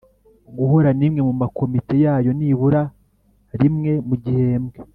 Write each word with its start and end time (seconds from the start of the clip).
Guhura 0.57 0.89
n’imwe 0.99 1.21
mu 1.27 1.33
makomite 1.41 1.95
yayo 2.05 2.31
nibura 2.37 2.81
rimwe 3.61 3.91
mu 4.07 4.15
gihembwe 4.23 4.77